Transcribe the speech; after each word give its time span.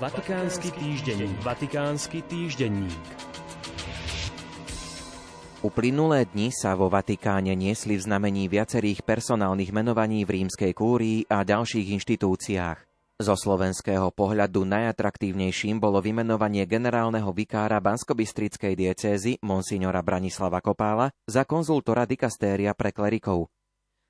Vatikánsky 0.00 0.72
týždenník. 0.80 1.36
Vatikánsky 1.44 2.18
týždenník. 2.24 3.04
Uplynulé 5.60 6.24
dni 6.24 6.48
sa 6.56 6.72
vo 6.72 6.88
Vatikáne 6.88 7.52
niesli 7.52 8.00
v 8.00 8.08
znamení 8.08 8.48
viacerých 8.48 9.04
personálnych 9.04 9.76
menovaní 9.76 10.24
v 10.24 10.40
rímskej 10.40 10.72
kúrii 10.72 11.28
a 11.28 11.44
ďalších 11.44 12.00
inštitúciách. 12.00 12.78
Zo 13.20 13.36
slovenského 13.36 14.08
pohľadu 14.08 14.64
najatraktívnejším 14.64 15.76
bolo 15.76 16.00
vymenovanie 16.00 16.64
generálneho 16.64 17.28
vikára 17.36 17.76
Banskobistrickej 17.84 18.72
diecézy 18.72 19.36
monsignora 19.44 20.00
Branislava 20.00 20.64
Kopála 20.64 21.12
za 21.28 21.44
konzultora 21.44 22.08
dikastéria 22.08 22.72
pre 22.72 22.96
klerikov. 22.96 23.52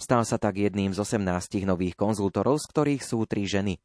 Stal 0.00 0.24
sa 0.24 0.40
tak 0.40 0.64
jedným 0.64 0.96
z 0.96 1.04
18 1.04 1.68
nových 1.68 1.92
konzultorov, 1.92 2.56
z 2.56 2.72
ktorých 2.72 3.02
sú 3.04 3.28
tri 3.28 3.44
ženy. 3.44 3.76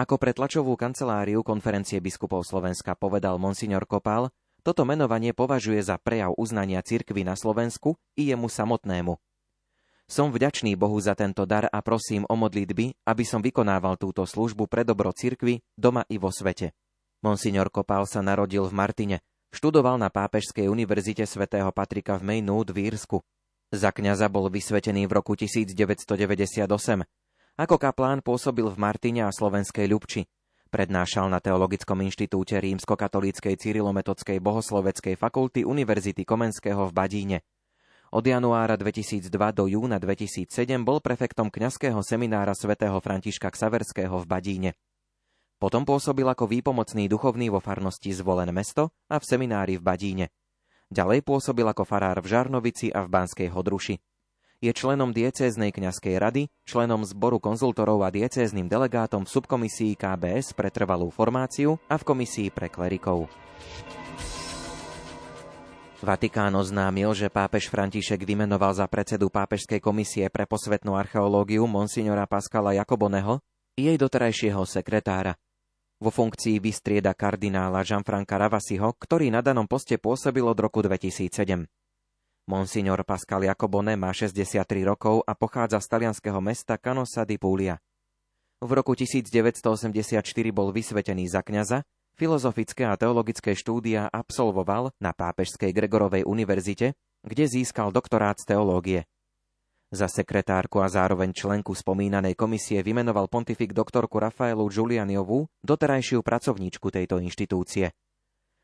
Ako 0.00 0.16
pre 0.16 0.32
tlačovú 0.32 0.80
kanceláriu 0.80 1.44
konferencie 1.44 2.00
biskupov 2.00 2.48
Slovenska 2.48 2.96
povedal 2.96 3.36
monsignor 3.36 3.84
Kopál, 3.84 4.32
toto 4.64 4.88
menovanie 4.88 5.36
považuje 5.36 5.76
za 5.84 6.00
prejav 6.00 6.32
uznania 6.40 6.80
cirkvy 6.80 7.20
na 7.20 7.36
Slovensku 7.36 8.00
i 8.16 8.32
jemu 8.32 8.48
samotnému. 8.48 9.20
Som 10.08 10.32
vďačný 10.32 10.72
Bohu 10.72 10.96
za 11.04 11.12
tento 11.12 11.44
dar 11.44 11.68
a 11.68 11.84
prosím 11.84 12.24
o 12.32 12.34
modlitby, 12.34 12.96
aby 13.04 13.24
som 13.28 13.44
vykonával 13.44 14.00
túto 14.00 14.24
službu 14.24 14.72
pre 14.72 14.88
dobro 14.88 15.12
cirkvy, 15.12 15.60
doma 15.76 16.08
i 16.08 16.16
vo 16.16 16.32
svete. 16.32 16.72
Monsignor 17.20 17.68
Kopál 17.68 18.08
sa 18.08 18.24
narodil 18.24 18.64
v 18.64 18.72
Martine, 18.72 19.16
študoval 19.52 20.00
na 20.00 20.08
Pápežskej 20.08 20.72
univerzite 20.72 21.28
svätého 21.28 21.68
Patrika 21.76 22.16
v 22.16 22.24
Maynooth 22.24 22.72
v 22.72 22.88
Írsku. 22.88 23.20
Za 23.68 23.92
kňaza 23.92 24.32
bol 24.32 24.48
vysvetený 24.48 25.04
v 25.04 25.12
roku 25.12 25.36
1998. 25.36 27.04
Ako 27.58 27.80
kaplán 27.80 28.22
pôsobil 28.22 28.66
v 28.68 28.78
Martine 28.78 29.26
a 29.26 29.34
Slovenskej 29.34 29.90
Ľubči. 29.90 30.28
Prednášal 30.70 31.26
na 31.26 31.42
Teologickom 31.42 31.98
inštitúte 32.06 32.54
Rímsko-katolíckej 32.62 33.58
Cyrilometodskej 33.58 34.38
bohosloveckej 34.38 35.18
fakulty 35.18 35.66
Univerzity 35.66 36.22
Komenského 36.22 36.86
v 36.86 36.92
Badíne. 36.94 37.38
Od 38.10 38.22
januára 38.22 38.78
2002 38.78 39.30
do 39.54 39.66
júna 39.66 39.98
2007 39.98 40.46
bol 40.82 41.02
prefektom 41.02 41.50
kňazského 41.50 41.98
seminára 42.06 42.54
svätého 42.54 42.98
Františka 43.02 43.50
Ksaverského 43.50 44.14
v 44.18 44.26
Badíne. 44.26 44.70
Potom 45.58 45.86
pôsobil 45.86 46.26
ako 46.26 46.50
výpomocný 46.50 47.06
duchovný 47.06 47.54
vo 47.54 47.62
farnosti 47.62 48.10
Zvolen 48.10 48.50
mesto 48.50 48.94
a 49.06 49.18
v 49.18 49.24
seminári 49.26 49.78
v 49.78 49.86
Badíne. 49.86 50.26
Ďalej 50.90 51.22
pôsobil 51.22 51.62
ako 51.62 51.86
farár 51.86 52.18
v 52.18 52.30
Žarnovici 52.34 52.90
a 52.90 53.06
v 53.06 53.12
Banskej 53.14 53.46
Hodruši. 53.52 53.94
Je 54.60 54.76
členom 54.76 55.08
diecéznej 55.08 55.72
kňazskej 55.72 56.20
rady, 56.20 56.42
členom 56.68 57.00
zboru 57.00 57.40
konzultorov 57.40 58.04
a 58.04 58.12
diecézným 58.12 58.68
delegátom 58.68 59.24
v 59.24 59.32
subkomisii 59.32 59.96
KBS 59.96 60.52
pre 60.52 60.68
trvalú 60.68 61.08
formáciu 61.08 61.80
a 61.88 61.96
v 61.96 62.04
komisii 62.04 62.52
pre 62.52 62.68
klerikov. 62.68 63.32
Vatikán 66.04 66.52
oznámil, 66.60 67.08
že 67.16 67.32
pápež 67.32 67.72
František 67.72 68.20
vymenoval 68.20 68.76
za 68.76 68.84
predsedu 68.84 69.32
Pápežskej 69.32 69.80
komisie 69.80 70.28
pre 70.28 70.44
posvetnú 70.44 70.92
archeológiu 70.92 71.64
monsignora 71.64 72.28
Pascala 72.28 72.76
Jakoboneho 72.76 73.40
jej 73.80 73.96
doterajšieho 73.96 74.60
sekretára. 74.68 75.40
Vo 76.04 76.12
funkcii 76.12 76.60
vystrieda 76.60 77.16
kardinála 77.16 77.80
Jean-Franca 77.80 78.36
Ravasiho, 78.36 78.92
ktorý 78.96 79.32
na 79.32 79.40
danom 79.40 79.64
poste 79.64 79.96
pôsobil 79.96 80.44
od 80.44 80.56
roku 80.56 80.84
2007. 80.84 81.79
Monsignor 82.50 83.06
Pascal 83.06 83.46
Jakobone 83.46 83.94
má 83.94 84.10
63 84.10 84.66
rokov 84.82 85.22
a 85.22 85.38
pochádza 85.38 85.78
z 85.78 85.86
talianského 85.86 86.42
mesta 86.42 86.74
Canosa 86.74 87.22
di 87.22 87.38
Puglia. 87.38 87.78
V 88.58 88.70
roku 88.74 88.98
1984 88.98 89.70
bol 90.50 90.74
vysvetený 90.74 91.30
za 91.30 91.46
kňaza 91.46 91.86
Filozofické 92.18 92.90
a 92.90 92.98
teologické 92.98 93.54
štúdia 93.54 94.10
absolvoval 94.10 94.90
na 94.98 95.14
Pápežskej 95.14 95.70
Gregorovej 95.70 96.26
univerzite, 96.26 96.98
kde 97.22 97.46
získal 97.46 97.94
doktorát 97.94 98.34
z 98.42 98.50
teológie. 98.50 99.00
Za 99.94 100.10
sekretárku 100.10 100.82
a 100.82 100.90
zároveň 100.90 101.30
členku 101.30 101.70
spomínanej 101.70 102.34
komisie 102.34 102.82
vymenoval 102.82 103.30
pontifik 103.30 103.70
doktorku 103.70 104.18
Rafaelu 104.18 104.66
Giulianiovú, 104.66 105.46
doterajšiu 105.62 106.26
pracovníčku 106.26 106.90
tejto 106.90 107.22
inštitúcie. 107.22 107.94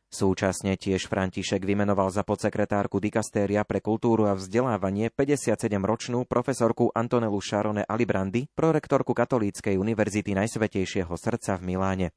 Súčasne 0.06 0.78
tiež 0.78 1.10
František 1.10 1.66
vymenoval 1.66 2.14
za 2.14 2.22
podsekretárku 2.22 3.02
dikastéria 3.02 3.66
pre 3.66 3.82
kultúru 3.82 4.30
a 4.30 4.38
vzdelávanie 4.38 5.10
57-ročnú 5.10 6.24
profesorku 6.30 6.94
Antonelu 6.94 7.36
Šarone 7.42 7.82
Alibrandy, 7.82 8.46
prorektorku 8.54 9.10
Katolíckej 9.10 9.74
univerzity 9.74 10.32
Najsvetejšieho 10.38 11.10
srdca 11.10 11.58
v 11.58 11.62
Miláne. 11.74 12.08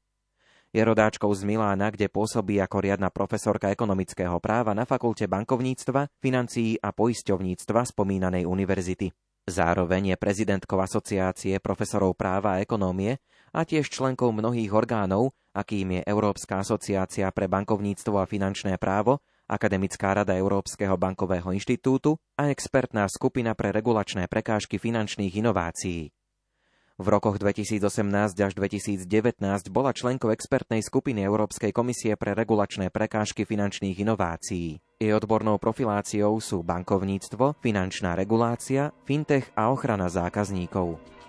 Je 0.70 0.86
rodáčkou 0.86 1.34
z 1.34 1.42
Milána, 1.42 1.90
kde 1.90 2.06
pôsobí 2.06 2.62
ako 2.62 2.78
riadna 2.78 3.10
profesorka 3.10 3.74
ekonomického 3.74 4.38
práva 4.38 4.70
na 4.70 4.86
fakulte 4.86 5.26
bankovníctva, 5.26 6.06
financií 6.22 6.78
a 6.78 6.94
poisťovníctva 6.94 7.90
spomínanej 7.90 8.46
univerzity. 8.46 9.10
Zároveň 9.50 10.14
je 10.14 10.16
prezidentkou 10.22 10.78
asociácie 10.78 11.58
profesorov 11.58 12.14
práva 12.14 12.54
a 12.54 12.60
ekonómie 12.62 13.18
a 13.50 13.66
tiež 13.66 13.90
členkou 13.90 14.30
mnohých 14.30 14.70
orgánov, 14.70 15.34
akým 15.60 16.00
je 16.00 16.02
Európska 16.08 16.64
asociácia 16.64 17.28
pre 17.30 17.46
bankovníctvo 17.46 18.16
a 18.16 18.24
finančné 18.24 18.80
právo, 18.80 19.20
Akademická 19.50 20.14
rada 20.14 20.38
Európskeho 20.38 20.94
bankového 20.94 21.50
inštitútu 21.50 22.14
a 22.38 22.54
expertná 22.54 23.10
skupina 23.10 23.58
pre 23.58 23.74
regulačné 23.74 24.30
prekážky 24.30 24.78
finančných 24.78 25.42
inovácií. 25.42 26.14
V 27.00 27.06
rokoch 27.08 27.40
2018 27.40 27.82
až 28.38 28.52
2019 28.54 29.08
bola 29.74 29.90
členkou 29.90 30.30
expertnej 30.30 30.84
skupiny 30.86 31.26
Európskej 31.26 31.74
komisie 31.74 32.14
pre 32.14 32.38
regulačné 32.38 32.94
prekážky 32.94 33.42
finančných 33.42 34.04
inovácií. 34.04 34.78
Jej 35.00 35.12
odbornou 35.18 35.58
profiláciou 35.58 36.38
sú 36.38 36.62
bankovníctvo, 36.62 37.58
finančná 37.58 38.14
regulácia, 38.14 38.94
fintech 39.02 39.50
a 39.58 39.74
ochrana 39.74 40.06
zákazníkov. 40.06 41.19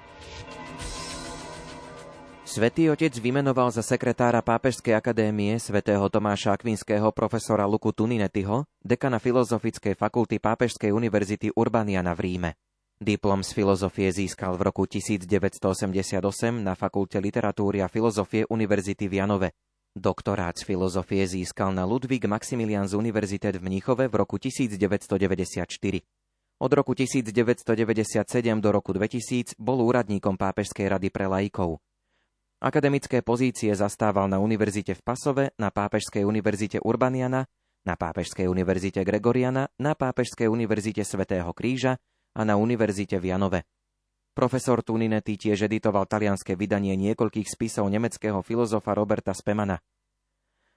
Svetý 2.51 2.91
otec 2.91 3.15
vymenoval 3.15 3.71
za 3.71 3.79
sekretára 3.79 4.43
Pápežskej 4.43 4.91
akadémie 4.91 5.55
svätého 5.55 6.03
Tomáša 6.11 6.51
Akvinského 6.51 7.07
profesora 7.15 7.63
Luku 7.63 7.95
Tuninetiho, 7.95 8.67
dekana 8.83 9.23
Filozofickej 9.23 9.95
fakulty 9.95 10.35
Pápežskej 10.35 10.91
univerzity 10.91 11.55
Urbaniana 11.55 12.11
v 12.11 12.19
Ríme. 12.27 12.51
Diplom 12.99 13.39
z 13.39 13.55
filozofie 13.55 14.11
získal 14.11 14.59
v 14.59 14.67
roku 14.67 14.83
1988 14.83 16.19
na 16.59 16.75
Fakulte 16.75 17.23
literatúry 17.23 17.79
a 17.79 17.87
filozofie 17.87 18.43
Univerzity 18.51 19.07
v 19.07 19.23
Janove. 19.23 19.55
Doktorát 19.95 20.59
z 20.59 20.67
filozofie 20.67 21.23
získal 21.23 21.71
na 21.71 21.87
Ludwig 21.87 22.27
Maximilian 22.27 22.83
z 22.83 22.99
Univerzitet 22.99 23.63
v 23.63 23.71
Mníchove 23.71 24.11
v 24.11 24.15
roku 24.19 24.35
1994. 24.35 25.71
Od 26.59 26.71
roku 26.75 26.91
1997 26.99 27.71
do 28.59 28.69
roku 28.75 28.91
2000 28.91 29.55
bol 29.55 29.79
úradníkom 29.87 30.35
Pápežskej 30.35 30.91
rady 30.99 31.07
pre 31.15 31.31
laikov. 31.31 31.79
Akademické 32.61 33.25
pozície 33.25 33.73
zastával 33.73 34.29
na 34.29 34.37
Univerzite 34.37 34.93
v 34.93 35.01
Pasove, 35.01 35.49
na 35.57 35.73
Pápežskej 35.73 36.21
univerzite 36.21 36.77
Urbaniana, 36.77 37.49
na 37.81 37.97
Pápežskej 37.97 38.45
univerzite 38.45 39.01
Gregoriana, 39.01 39.73
na 39.81 39.97
Pápežskej 39.97 40.45
univerzite 40.45 41.01
Svetého 41.01 41.49
kríža 41.57 41.97
a 42.37 42.45
na 42.45 42.61
univerzite 42.61 43.17
v 43.17 43.33
Janove. 43.33 43.59
Profesor 44.37 44.85
Tuninetti 44.85 45.41
tiež 45.41 45.65
editoval 45.65 46.05
talianské 46.05 46.53
vydanie 46.53 46.93
niekoľkých 47.01 47.49
spisov 47.49 47.89
nemeckého 47.89 48.45
filozofa 48.45 48.93
Roberta 48.93 49.33
Spemana. 49.33 49.81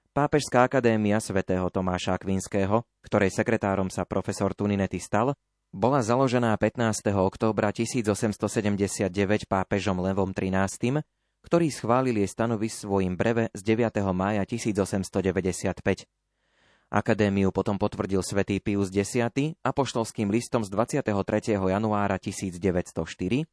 Pápežská 0.09 0.65
akadémia 0.65 1.21
svätého 1.21 1.69
Tomáša 1.69 2.17
Akvinského, 2.17 2.81
ktorej 3.05 3.29
sekretárom 3.29 3.93
sa 3.93 4.09
profesor 4.09 4.57
Tuninetti 4.57 4.97
stal, 4.97 5.37
bola 5.69 6.01
založená 6.01 6.57
15. 6.57 7.13
októbra 7.13 7.69
1879 7.69 9.45
pápežom 9.45 10.01
Levom 10.01 10.33
XIII, 10.33 11.05
ktorý 11.45 11.69
schválil 11.69 12.17
jej 12.17 12.25
stanovis 12.25 12.81
svojim 12.81 13.13
breve 13.13 13.53
z 13.53 13.61
9. 13.61 14.01
mája 14.17 14.41
1895. 14.49 16.09
Akadémiu 16.89 17.49
potom 17.53 17.77
potvrdil 17.77 18.25
svätý 18.25 18.57
Pius 18.57 18.89
X 18.89 19.21
apoštolským 19.61 20.29
listom 20.33 20.65
z 20.65 20.69
23. 20.73 21.57
januára 21.57 22.17
1904 22.17 22.97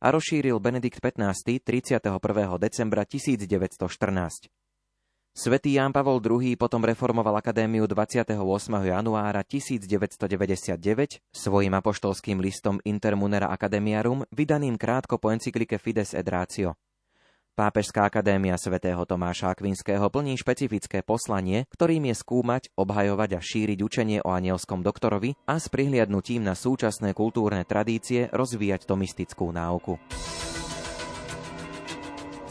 a 0.00 0.06
rozšíril 0.12 0.56
Benedikt 0.56 1.00
XV 1.00 1.60
31. 1.60 2.16
decembra 2.60 3.04
1914. 3.04 4.48
Svetý 5.32 5.80
Ján 5.80 5.96
Pavol 5.96 6.20
II 6.20 6.60
potom 6.60 6.84
reformoval 6.84 7.40
akadémiu 7.40 7.88
28. 7.88 8.36
januára 8.84 9.40
1999 9.40 10.76
svojim 11.32 11.72
apoštolským 11.72 12.36
listom 12.36 12.76
Intermunera 12.84 13.48
Academiarum, 13.48 14.28
vydaným 14.28 14.76
krátko 14.76 15.16
po 15.16 15.32
encyklike 15.32 15.80
Fides 15.80 16.12
et 16.12 16.28
Ratio. 16.28 16.76
Pápežská 17.52 18.08
akadémia 18.08 18.56
svätého 18.56 19.04
Tomáša 19.04 19.52
Akvinského 19.52 20.08
plní 20.08 20.40
špecifické 20.40 21.04
poslanie, 21.04 21.68
ktorým 21.68 22.08
je 22.08 22.16
skúmať, 22.16 22.72
obhajovať 22.80 23.36
a 23.36 23.40
šíriť 23.44 23.78
učenie 23.84 24.18
o 24.24 24.32
anielskom 24.32 24.80
doktorovi 24.80 25.36
a 25.44 25.60
s 25.60 25.68
prihliadnutím 25.68 26.48
na 26.48 26.56
súčasné 26.56 27.12
kultúrne 27.12 27.68
tradície 27.68 28.32
rozvíjať 28.32 28.88
tomistickú 28.88 29.52
náuku. 29.52 30.00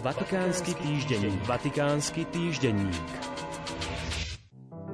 Vatikánsky 0.06 0.78
týždenník. 0.78 1.42
Vatikánsky 1.50 2.22
týždenník. 2.30 3.41